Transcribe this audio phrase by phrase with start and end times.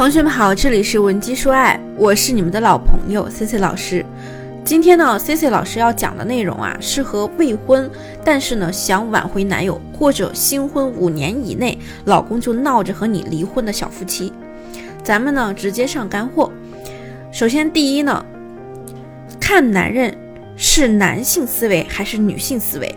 [0.00, 4.02] 同学们好，这里是文姬说爱，我是你们的老朋友 C C 老师。
[4.64, 7.90] 今天呢，C C 老师要讲的内容啊，是和未婚
[8.24, 14.32] 但是呢想挽回男友或者新婚五年以内老公就闹着和你离婚的小夫妻。
[15.04, 16.50] 咱们呢直接上干货。
[17.30, 18.24] 首先第一呢，
[19.38, 20.16] 看男人
[20.56, 22.94] 是男性思维还是女性思维。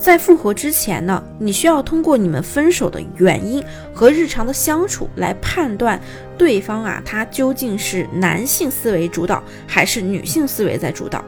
[0.00, 3.62] 在复合之前呢，你需要通过你们分手的原因
[3.92, 6.00] 和日常的相处来判断
[6.38, 11.22] 对方啊，他究竟是男性思维主导还是女性思维在主导。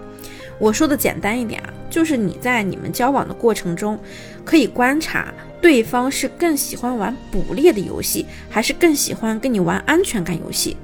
[0.59, 3.99] 我说的简单一点啊，就是你在你们交往的过程中，
[4.43, 10.79] 可以观察对方是更喜欢玩捕猎的游戏，还是更喜欢跟你玩安全感游戏。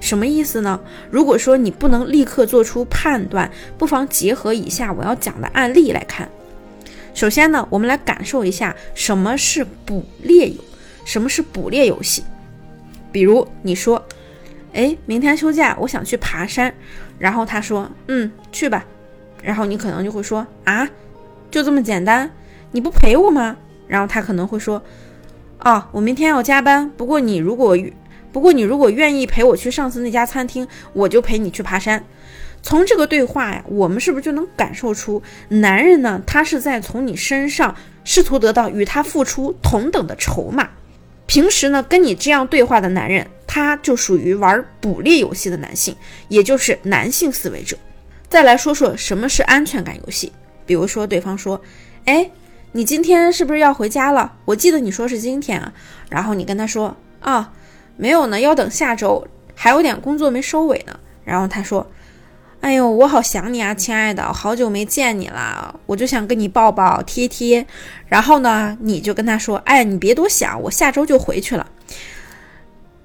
[0.00, 0.78] 什么意思呢？
[1.10, 6.28] 如果说你不能立刻做出判断，不妨结合以下我要讲的案例来看。
[7.16, 10.62] 首先呢，我们来感受一下什么是捕猎游，
[11.06, 12.22] 什么是捕猎游戏。
[13.10, 14.06] 比如你说，
[14.74, 16.72] 哎，明天休假，我想去爬山。
[17.18, 18.84] 然后他说，嗯，去吧。
[19.42, 20.86] 然后你可能就会说，啊，
[21.50, 22.30] 就这么简单？
[22.70, 23.56] 你不陪我吗？
[23.88, 24.82] 然后他可能会说，
[25.60, 26.90] 哦，我明天要加班。
[26.98, 27.74] 不过你如果，
[28.30, 32.04] 不过你如果愿意陪我去上次那家餐厅，我就陪你去爬山。
[32.66, 37.72] 从这个对话呀，我们是不是就能感受出，男人呢，他是在从你身上
[38.02, 40.68] 试图得到与他付出同等的筹码。
[41.26, 45.94] 平时呢，跟你这样对话的男人，他就属于玩捕猎游戏的男性，
[46.26, 47.78] 也就是男性思维者。
[48.28, 50.32] 再来说说什么是安全感游戏，
[50.66, 51.62] 比如说对方说，
[52.06, 52.28] 哎，
[52.72, 54.32] 你今天是不是要回家了？
[54.44, 55.72] 我记得你说是今天啊。
[56.10, 57.52] 然后你跟他说，啊，
[57.96, 60.98] 没有呢，要等下周，还有点工作没收尾呢。
[61.24, 61.88] 然后他说。
[62.66, 67.64] 哎呦，我好想你啊，亲爱的，好久没见你了，我就想跟你抱抱贴贴。
[68.08, 71.64] 然后呢，你就跟他说：“哎，你别多想，我下周就回去了。”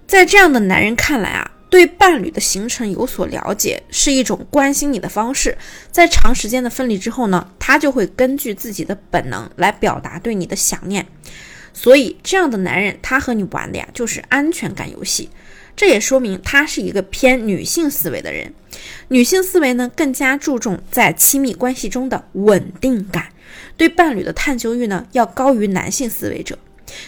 [0.08, 5.56] 在这样的男人看来啊，对伴侣的行程有所了解是一种关心你的方式。
[5.92, 11.06] 在长时间的分离之后呢，他就会根据自己的本能来表达对你的想念。
[11.72, 15.30] 所以，这样的男人他和你玩的呀，就是安全感游戏。
[15.76, 18.54] 这也说明他是一个偏女性思维的人。
[19.10, 23.30] 女性思维呢，更加注重在亲密关系中的稳定感，
[23.76, 26.58] 对伴侣的探究欲呢，要高于男性思维者。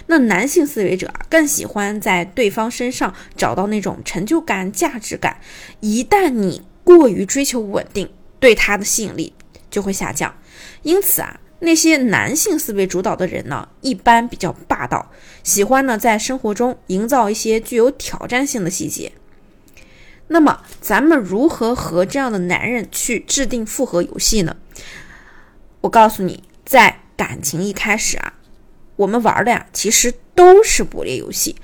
[0.07, 5.37] 那男性思维者啊，更喜欢在对方身上找到那种成就感、价值感。
[5.79, 8.09] 一旦你过于追求稳定，
[8.39, 9.33] 对他的吸引力
[9.69, 10.35] 就会下降。
[10.81, 11.39] 因此啊。
[11.63, 15.09] 那些男性思维主导的人呢，一般比较霸道，
[15.43, 19.13] 喜欢呢在生活中营造一些具有挑战性的细节。
[20.27, 24.57] 那么，咱们如何和这样的男人去制定复合游戏呢？
[25.81, 28.33] 我告诉你，在感情一开始啊，
[28.97, 31.55] 我们玩的呀，其实都是捕猎游戏。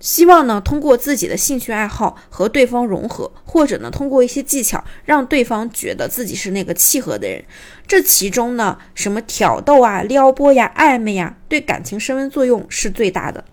[0.00, 7.44] 希望呢，通过自己的兴趣爱好和对方融合，或者呢，通过一些技巧让对方觉得自己是那个契合的人。
[7.86, 13.44] 这其中呢，什么挑逗啊、撩拨呀、暧昧呀，对感情升温作用是最大的。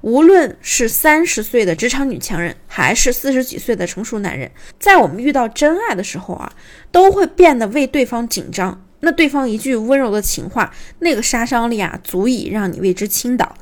[0.00, 4.48] 无论是三十岁的职场女强人，还是四十几岁的成熟男人，
[4.78, 6.52] 在我们遇到真爱的时候啊，
[6.92, 8.84] 都会变得为对方紧张。
[9.00, 13.56] 那对方一句温柔的情话，那个杀伤力啊，足以让你为之倾倒。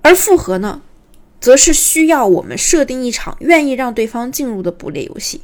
[0.00, 0.80] 而复合呢？
[1.42, 5.42] 则是需要我们设定一场愿意让对方进入的捕猎游戏。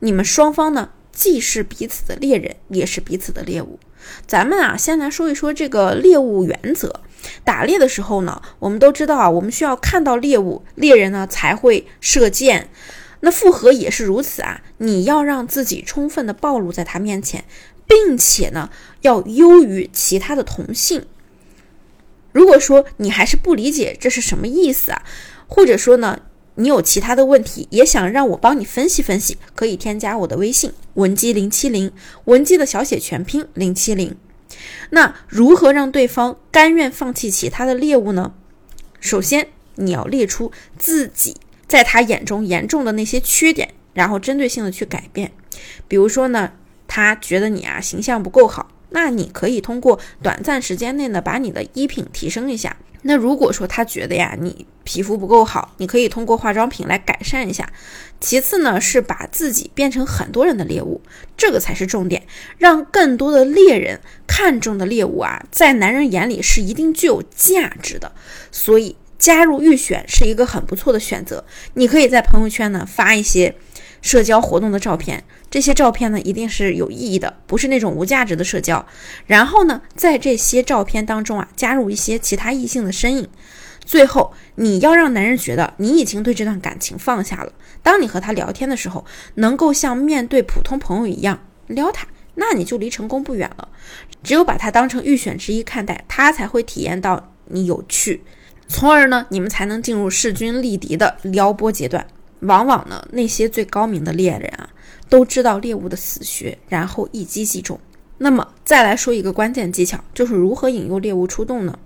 [0.00, 3.80] 你们双方呢，既是彼此的猎人，也是彼此的猎物。
[4.26, 7.00] 咱们啊，先来说一说这个猎物原则。
[7.44, 12.68] 打猎的时候呢，我们都知道啊，我们需要看到猎物，猎人呢才会射箭。
[13.20, 17.44] 那复合也是如此啊，你要让自己充分的暴露在他面前，
[17.86, 18.68] 并且呢，
[19.00, 21.06] 要优于其他的同性。
[22.32, 25.02] 如果说你还是不理解这是什么意思啊？
[25.48, 26.20] 或者说呢，
[26.54, 31.90] 你有其他的问题，也想让我帮你分析分析，可以添加我的微信文姬零七零，
[32.26, 34.16] 文姬的小写全拼零七零。
[34.90, 38.34] 那如何让对方甘愿放弃其他的猎物呢？
[39.00, 41.36] 首先，你要列出自己
[41.66, 45.32] 在他眼中严重的那些缺点，然后针对性的去改变。
[45.86, 46.52] 比如说呢，
[46.86, 52.76] 他觉得你啊形象不够好，那你可以通过短暂时间内呢把你的衣品提升一下。
[53.02, 57.70] 那如果说他觉得呀，你皮肤不够好，你可以通过化妆品来改善一下。
[58.20, 61.00] 其次呢，是把自己变成很多人的猎物，
[61.36, 62.26] 这个才是重点，
[62.58, 68.12] 让更多的猎人看中的猎物啊，在男人眼里是一定具有价值的。
[68.50, 71.44] 所以加入预选是一个很不错的选择。
[71.74, 73.54] 你可以在朋友圈呢发一些
[74.00, 75.24] 社交活动的照片。
[75.50, 78.84] 这些照片呢，一定是有意义的，不是那种无价值的社交。
[79.26, 83.28] 然后呢，在这些照片当中啊，加入一些其他异性的身影。
[83.84, 87.52] 最后，你要让男人觉得你已经对这段感情放下了。
[87.82, 89.06] 当你和他聊天的时候，
[89.36, 93.68] 能够像面对普通朋友一样撩他，那你就离成功不远了。
[94.22, 98.22] 只有把他当成预选之一看待，他才会体验到你有趣，
[98.68, 102.06] 从而呢，你们才能进入势均力敌的撩拨阶段。
[102.40, 104.68] 往往呢，那些最高明的猎人啊，
[105.08, 107.78] 都知道猎物的死穴，然后一击即中。
[108.18, 111.78] 那么再来说一个关键技巧，就是如何引诱猎物出动呢？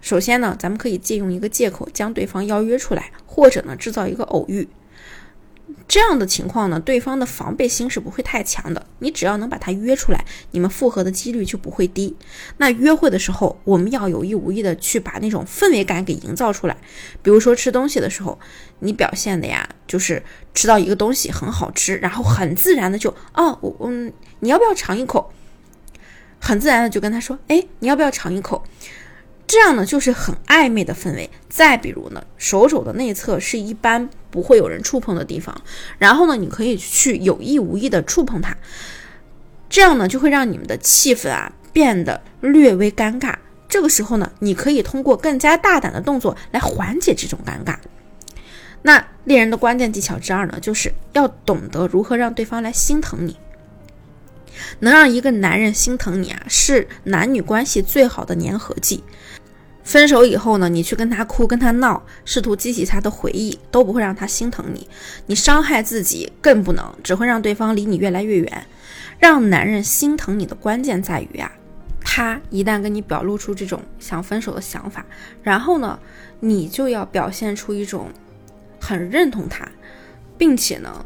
[0.00, 4.66] 首先呢，咱们可以借用一个借口将对方邀约出来，或者呢制造一个偶遇。
[5.88, 8.86] 这样的情况呢，对方的防备心是不会太强的。
[9.00, 12.16] 你只要能把他约出来，你们复合的几率就不会低。
[12.58, 16.76] 那约会的时候，我们要有意无意的去把那种氛围感给营造出来。
[17.22, 18.38] 比如说吃东西的时候，
[18.80, 20.22] 你表现的呀，就是
[20.54, 25.32] 吃到一个东西很好吃，然后很自然的就，哦，我嗯，你要不要尝一口？
[26.40, 28.64] 很自然的就跟他说，哎，你要不要尝一口？
[29.50, 31.28] 这样呢，就是很暧昧的氛围。
[31.48, 35.60] 再比如呢，手肘的内侧是一般不会有人触碰的地方，
[35.98, 38.56] 然后呢，你可以去有意无意的触碰它，
[39.68, 43.34] 这样呢，就会让你们的气氛啊变得略微尴尬。
[43.68, 47.74] 这个时候呢，你可以通过更加大胆的动作来缓解这种尴尬。
[48.82, 53.36] 那猎人的关键技巧之二呢，就是要懂得如何让对方来心疼你。
[54.78, 59.02] 能让一个男人心疼你啊，是男女关系最好的粘合剂。
[59.90, 64.86] 分手以后呢，你去跟他哭、跟他闹，试图激起他的回忆，都不会让他心疼你。
[65.26, 68.66] 你伤害自己更不能，只会让对方离你越来越远。
[69.18, 71.50] 让男人心疼你的关键在于啊，
[72.00, 75.04] 他一旦跟你表露出这种想分手的想法，
[75.42, 75.98] 然后呢，
[76.38, 78.10] 你就要表现出一种
[78.78, 79.68] 很认同他，
[80.38, 81.04] 并且呢，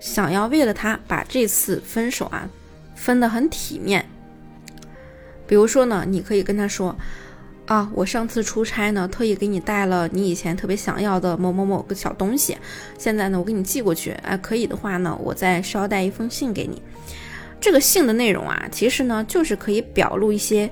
[0.00, 2.46] 想要为了他把这次分手啊。
[2.94, 4.04] 分得很体面，
[5.46, 6.96] 比如说呢，你可以跟他说，
[7.68, 12.56] 啊，我上次出差呢，特意给你带了你以前特别想要的某某某个小东西，
[12.96, 16.80] 现在呢，我给你寄过去，哎，可以的话呢，我再捎带一封信给你。
[17.60, 20.70] 这个信的内容啊，其实呢，就是可以表露一些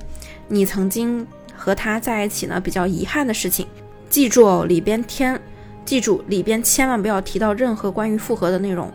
[0.48, 3.66] 你曾经和他在一起呢比较遗憾的事情。
[4.08, 5.38] 记住哦，里边天，
[5.84, 8.90] 记住里边千万不要提到任何关于复合的内容。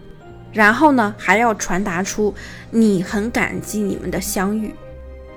[0.52, 2.34] 然后呢，还要传达出
[2.72, 4.74] 你很感激你们的相遇，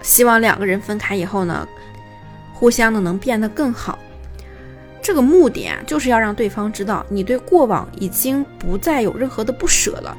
[0.01, 1.69] 希望两个人分开以后呢，
[2.65, 3.99] 互相的能变得更好。
[5.03, 10.17] 这个目的啊，就是要让对方知道你对过往已经不再有任何的不舍了，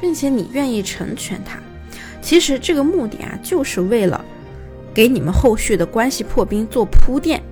[0.00, 1.58] 并且你愿意成全他。
[2.22, 4.24] 其实这个目的啊，就是为了
[4.94, 7.42] 给你们后续的关系破冰做铺垫。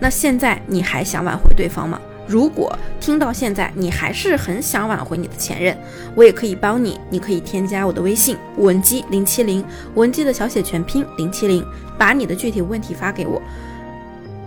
[0.00, 2.00] 那现在你还想挽回对方吗？
[2.28, 5.76] 如果听到现在你还是很想挽回你的前任，
[6.14, 7.00] 我也可以帮你。
[7.08, 9.64] 你可以添加我的微信文姬零七零，
[9.94, 11.64] 文姬的小写全拼零七零，
[11.96, 13.40] 把你的具体问题发给我，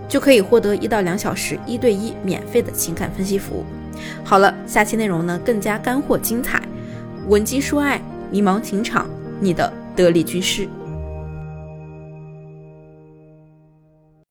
[0.08, 3.64] 就可以获得一到两小时一对一免费的情感分析服务。
[4.22, 6.62] 好了，下期内容呢更加干货精彩，
[7.26, 8.00] 文姬说爱，
[8.30, 10.68] 迷茫情场，你的得力军师。